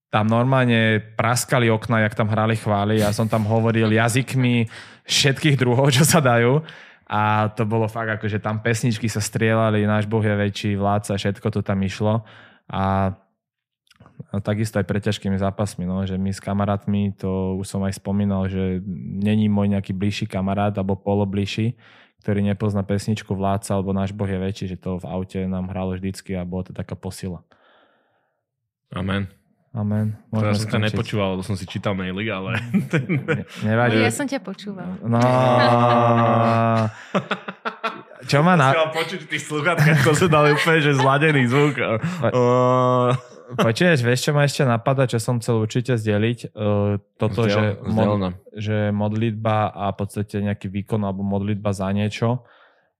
[0.07, 3.03] tam normálne praskali okna, jak tam hrali chvály.
[3.03, 4.71] Ja som tam hovoril jazykmi
[5.03, 6.63] všetkých druhov, čo sa dajú.
[7.07, 11.15] A to bolo fakt, ako, že tam pesničky sa strieľali, náš Boh je väčší, vládca,
[11.15, 12.23] všetko to tam išlo.
[12.67, 13.15] A
[14.27, 17.95] a takisto aj pre ťažkými zápasmi, no, že my s kamarátmi, to už som aj
[17.95, 18.83] spomínal, že
[19.23, 21.79] není môj nejaký bližší kamarát alebo polobližší,
[22.27, 25.95] ktorý nepozná pesničku Vládca alebo Náš Boh je väčší, že to v aute nám hralo
[25.95, 27.47] vždycky a bola to taká posila.
[28.91, 29.31] Amen.
[29.77, 30.17] Amen.
[30.33, 32.57] Teraz som ťa nepočúval, lebo som si čítal maily, ale...
[33.07, 34.01] Ne, nevadí.
[34.01, 34.89] Ja som ťa počúval.
[35.05, 35.21] No...
[38.25, 38.73] Čo má na...
[38.73, 41.77] Chcel počuť v tých sluchatkách, to sa dali úplne, že zladený zvuk.
[41.79, 43.13] Uh,
[43.55, 46.51] Počuješ, vieš, čo ma ešte napadá, čo som chcel určite zdieľiť?
[46.51, 48.33] Uh, toto, že, Zdieľ nám.
[48.51, 52.43] že modlitba a v podstate nejaký výkon alebo modlitba za niečo,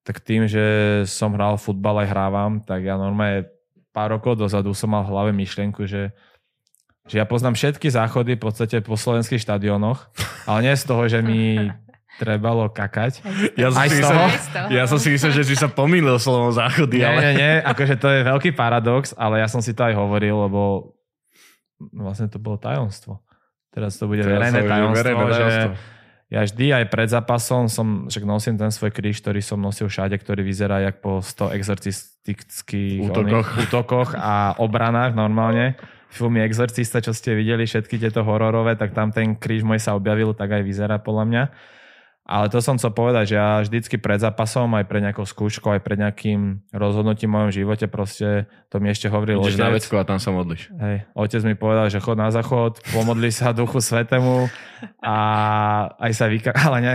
[0.08, 0.64] tak tým, že
[1.04, 3.52] som hral futbal aj hrávam, tak ja normálne
[3.92, 6.16] pár rokov dozadu som mal v hlave myšlienku, že,
[7.12, 10.08] že ja poznám všetky záchody v podstate po slovenských štadiónoch,
[10.48, 11.60] ale nie z toho, že mi
[12.18, 13.22] trebalo kakať.
[13.54, 14.18] Ja som, Aj si myslel,
[14.74, 17.20] ja som si myslel, že si sa pomýlil slovom záchody, Nie, ale...
[17.22, 20.62] nie, nie, akože to je veľký paradox, ale ja som si to aj hovoril, lebo
[21.94, 23.22] vlastne to bolo tajomstvo.
[23.70, 25.72] Teraz to bude Teraz verejné tajomstvo, verejné že, tajomstvo.
[26.28, 30.18] ja vždy aj pred zápasom som, však nosím ten svoj kríž, ktorý som nosil všade,
[30.18, 33.22] ktorý vyzerá jak po 100 exorcistických Útokoch.
[33.22, 35.78] oných útokoch a obranách normálne.
[36.08, 40.32] Filmy Exorcista, čo ste videli, všetky tieto hororové, tak tam ten kríž môj sa objavil,
[40.32, 41.44] tak aj vyzerá podľa mňa.
[42.28, 45.80] Ale to som chcel povedať, že ja vždycky pred zápasom, aj pred nejakou skúškou, aj
[45.80, 50.04] pred nejakým rozhodnutím v mojom živote, proste to mi ešte hovoril Ideš na vecku a
[50.04, 50.68] tam sa modlíš.
[50.76, 54.52] Hej, otec mi povedal, že chod na záchod, pomodli sa duchu svetému
[55.00, 55.16] a
[56.04, 56.52] aj sa vyka...
[56.68, 56.94] Ale ne.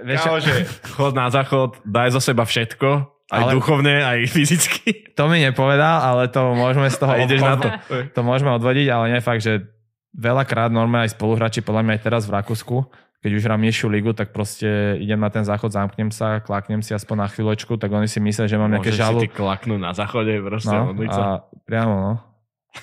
[0.00, 0.54] Vieš, že
[0.96, 5.04] chod na záchod, daj zo seba všetko, aj Ale- duchovne, aj fyzicky.
[5.18, 7.12] to mi nepovedal, ale to môžeme z toho...
[7.12, 7.68] A ideš na to.
[8.16, 9.64] To môžeme odvodiť, ale nie fakt, že
[10.12, 12.76] veľakrát normálne aj spoluhráči, podľa mňa aj teraz v Rakúsku,
[13.24, 16.92] keď už hrám nižšiu ligu, tak proste idem na ten záchod, zamknem sa, klaknem si
[16.92, 19.18] aspoň na chvíľočku, tak oni si myslia, že mám nejaké Môžeš žalu.
[19.18, 22.12] si ty klaknúť na záchode, proste No, a priamo, no.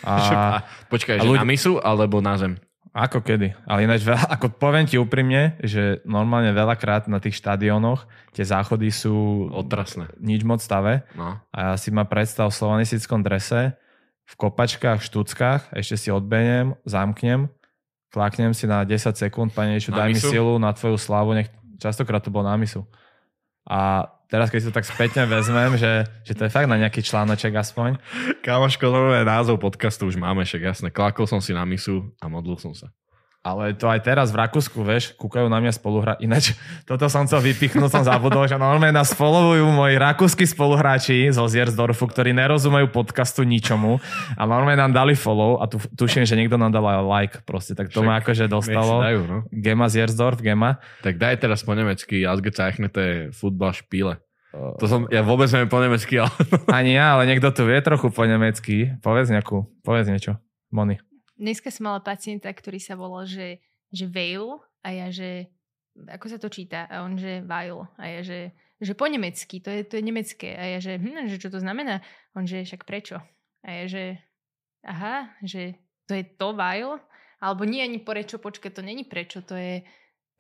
[0.02, 0.14] A,
[0.90, 2.58] počkaj, a že ľudí- na misu alebo na zem?
[2.90, 3.56] Ako kedy?
[3.64, 8.90] Ale ináč, veľa, ako poviem ti úprimne, že normálne veľakrát na tých štadiónoch tie záchody
[8.90, 10.12] sú Otrasné.
[10.18, 11.40] nič moc stave No.
[11.48, 13.80] a ja si ma predstav v slovanistickom drese,
[14.26, 17.48] v kopačkách, v štuckách, ešte si odbeniem, zamknem,
[18.12, 21.48] klaknem si na 10 sekúnd, pane Ježišu, daj mi silu na tvoju slavu, nech
[21.80, 22.84] častokrát to bolo na misu.
[23.66, 27.00] A teraz, keď si to tak spätne vezmem, že, že to je fakt na nejaký
[27.02, 27.98] článoček aspoň,
[28.44, 30.88] Kámoško, nové názov podcastu už máme, však jasné.
[30.92, 32.92] Klakol som si na misu a modlil som sa.
[33.42, 36.14] Ale to aj teraz v Rakúsku, vieš, kúkajú na mňa spoluhra.
[36.22, 36.54] Ináč,
[36.90, 42.06] toto som chcel vypichnúť, som zabudol, že normálne nás followujú moji rakúsky spoluhráči zo Ziersdorfu,
[42.06, 43.98] ktorí nerozumejú podcastu ničomu
[44.38, 47.74] a normálne nám dali follow a tu, tuším, že niekto nám dal aj like proste,
[47.74, 49.02] tak to Však ma akože dostalo.
[49.02, 49.38] Dajú, no.
[49.50, 50.78] Gema Ziersdorf, Gema.
[51.02, 54.22] Tak daj teraz po nemecky, Ausgezeichnete Futball Spiele.
[54.54, 56.30] To som, ja vôbec neviem po nemecky, ale...
[56.70, 59.00] Ani ja, ale niekto tu vie trochu po nemecky.
[59.00, 60.38] Povedz nejakú, povedz niečo.
[60.70, 61.00] Moni.
[61.42, 63.58] Dneska som mala pacienta, ktorý sa volal, že,
[63.90, 65.50] že Veil a ja, že
[65.98, 66.86] ako sa to číta?
[66.86, 67.82] A on, že Weil.
[67.98, 70.54] A ja, že, že po nemecky, to je, to je nemecké.
[70.54, 72.06] A ja, že, hm, že čo to znamená?
[72.38, 73.18] On, že však prečo?
[73.66, 74.04] A ja, že
[74.86, 77.02] aha, že to je to Weil?
[77.42, 79.82] Alebo nie ani prečo, počkaj, to není prečo, to je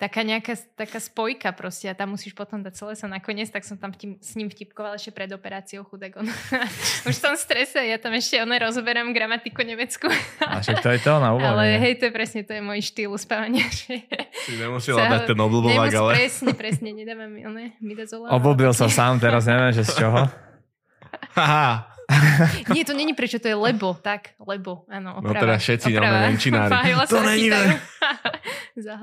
[0.01, 3.77] taká nejaká taká spojka proste a tam musíš potom dať celé sa nakoniec, tak som
[3.77, 6.25] tam vtip, s ním vtipkovala ešte pred operáciou chudák on.
[7.09, 10.09] Už som v strese, ja tam ešte one rozoberám gramatiku nemeckú.
[10.41, 11.77] A však to je to na Ale uvoľnenie.
[11.77, 13.61] hej, to je presne, to je môj štýl uspávania.
[13.85, 14.01] Že
[14.41, 16.11] Si nemusela Sa- dať ten oblbovák, ale...
[16.17, 18.33] presne, presne, nedávam mi one, midazola.
[18.33, 20.25] Oblúbil sa sám, teraz neviem, že z čoho.
[21.37, 21.90] Haha.
[22.75, 25.41] Nie, to není prečo, to je lebo, tak, lebo, áno, No oprava.
[25.41, 26.05] teraz všetci oprava.
[26.05, 26.71] máme nemčinári.
[26.75, 27.47] Fajla To není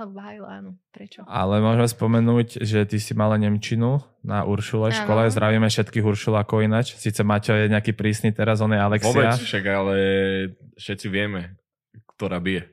[0.09, 1.23] Vajla, áno, prečo?
[1.25, 4.97] Ale môžeme spomenúť, že ty si mala Nemčinu na Uršule Áno.
[4.97, 5.29] škole.
[5.29, 6.97] Zdravíme všetkých Uršulákov ináč.
[6.97, 9.37] Sice Maťo je nejaký prísny teraz, on je Vôbec, Alexia.
[9.37, 9.94] však ale
[10.77, 11.57] všetci vieme,
[12.16, 12.68] ktorá bije.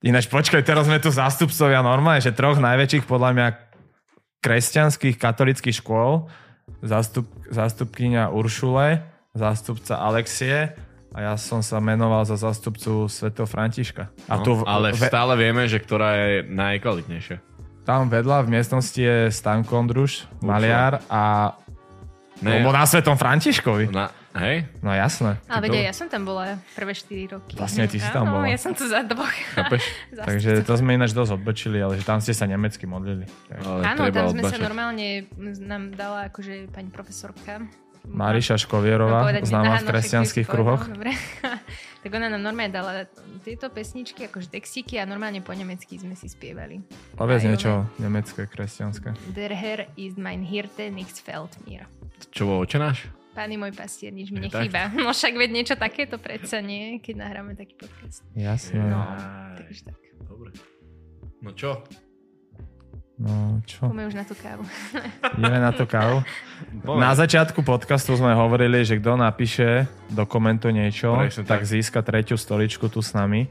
[0.00, 3.46] Ináč počkaj, teraz sme tu zástupcovia normálne, že troch najväčších podľa mňa
[4.40, 6.28] kresťanských katolických škôl.
[6.80, 10.74] Zástup, zástupkynia Uršule, zástupca Alexie
[11.10, 14.10] a ja som sa menoval za zástupcu svätého Františka.
[14.26, 17.38] A No, tu v- ale ve- stále vieme, že ktorá je najkvalitnejšia.
[17.82, 21.54] tam vedľa v miestnosti je Stanko Ondruš, maliar a
[22.40, 23.92] Ne, Lebo na Svetom Františkovi.
[23.92, 25.36] na, hej, No jasné.
[25.44, 27.52] Ale aj ja som tam bola prvé 4 roky.
[27.52, 28.48] Vlastne ty si tam bola.
[28.48, 29.28] ja som tu za dvoch.
[30.24, 33.28] Takže to sme ináč dosť odbočili, ale že tam ste sa nemecky modlili.
[33.52, 34.60] Áno, tam sme sa odbačať.
[34.62, 35.28] normálne,
[35.60, 37.60] nám dala akože pani profesorka.
[38.08, 40.88] Mariša Škovierová, známa v kresťanských kruhoch.
[40.88, 41.12] Dobre.
[42.02, 43.04] tak ona nám normálne dala
[43.44, 46.80] tieto pesničky, akože textíky a normálne po nemecky sme si spievali.
[47.14, 49.12] Povedz niečo nemecké, kresťanské.
[49.36, 51.84] Der Herr ist mein Hirte, nichts fehlt mir.
[52.32, 53.08] Čo bol očenáš?
[53.30, 54.66] Pány môj pastier, nič mi Je tak?
[54.66, 54.90] nechýba.
[55.06, 58.26] No však veď niečo takéto predsa nie, keď nahráme taký podcast.
[58.34, 58.80] Jasné.
[58.80, 59.00] No,
[59.54, 59.98] takže tak.
[60.26, 60.50] Dobre.
[61.40, 61.84] No čo?
[63.20, 63.84] No čo?
[63.84, 64.64] Poďme už na tú kávu.
[65.36, 66.24] Ideme na to kávu.
[66.88, 71.68] Na začiatku podcastu sme hovorili, že kto napíše do komentu niečo, Presne tak tak.
[71.68, 73.44] získa tretiu stoličku tu s nami.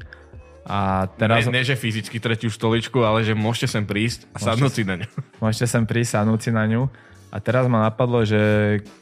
[0.65, 4.73] A teraz Ne, ne, že fyzicky tretiu stoličku, ale že môžete sem prísť a sadnúť
[4.73, 5.07] si na ňu.
[5.41, 6.89] môžete sem prísť sadnúť si na ňu.
[7.29, 8.41] A teraz ma napadlo, že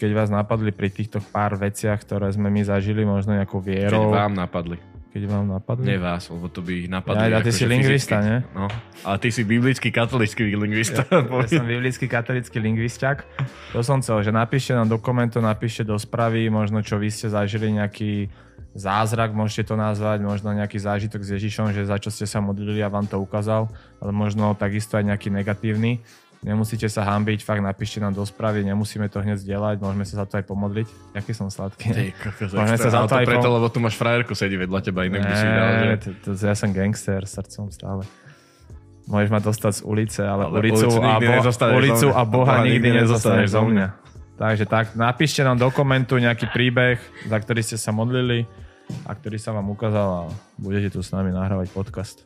[0.03, 4.11] keď vás napadli pri týchto pár veciach, ktoré sme my zažili, možno nejakou Keď vierou,
[4.11, 4.75] vám napadli.
[5.11, 5.95] Keď vám napadli.
[5.95, 7.31] Nie vás, lebo to by ich napadli.
[7.31, 8.29] Ja, a ty akože si lingvista, fyzicky.
[8.29, 8.37] nie?
[8.55, 8.65] No,
[9.07, 11.01] ale ty si biblický katolický lingvista.
[11.07, 13.23] Ja som biblický katolický lingvisták.
[13.71, 17.31] To som chcel, že napíšte nám do komentu, napíšte do správy, možno čo vy ste
[17.31, 18.27] zažili nejaký
[18.77, 22.77] zázrak, môžete to nazvať, možno nejaký zážitok s Ježišom, že za čo ste sa modlili
[22.85, 23.65] a vám to ukázal,
[23.97, 26.05] ale možno takisto aj nejaký negatívny.
[26.47, 30.25] Nemusíte sa hambiť, fakt napíšte nám do správy, nemusíme to hneď zdieľať, môžeme sa za
[30.31, 30.87] to aj pomodliť.
[31.11, 31.91] Jaký som sladký.
[31.91, 35.03] Ty, kokos, Môžeme sa za to aj preto, lebo tu máš frajerku sedí vedľa teba,
[35.03, 36.47] inak by si dal, že...
[36.47, 38.07] ja som gangster srdcom stále.
[39.11, 42.87] Môžeš ma dostať z ulice, ale, Ale ulicu, ulicu a, bo- ulicu a Boha nikdy
[42.95, 43.87] nezostaneš zo zo mňa.
[44.39, 46.95] Takže tak, napíšte nám do komentu nejaký príbeh,
[47.27, 48.47] za ktorý ste sa modlili
[49.03, 50.21] a ktorý sa vám ukázal a
[50.55, 52.23] budete tu s nami nahrávať podcast.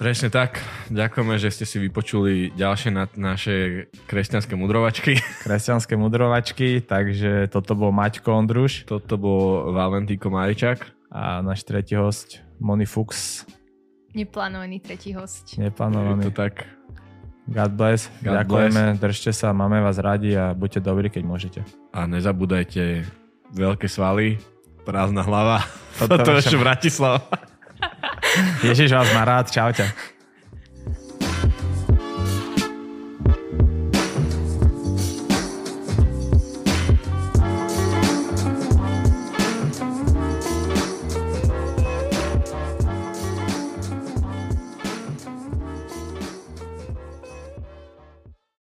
[0.00, 0.64] Presne tak.
[0.88, 5.20] Ďakujeme, že ste si vypočuli ďalšie na naše kresťanské mudrovačky.
[5.44, 11.12] Kresťanské mudrovačky, takže toto bol Maťko Ondruš Toto bol Valentíko Maričák.
[11.12, 13.44] a náš tretí host Moni Fuchs,
[14.16, 15.54] Neplánovaný tretí host.
[15.54, 16.26] Je neplánovaný.
[16.26, 16.64] to tak.
[17.52, 21.60] God bless, God ďakujeme, držte sa, máme vás radi a buďte dobrí, keď môžete.
[21.92, 23.04] A nezabúdajte
[23.52, 24.40] veľké svaly,
[24.88, 25.60] prázdna hlava.
[26.00, 27.49] Toto Toto ešte Bratislava.
[28.62, 29.92] Ježiš vás má rád, čaute.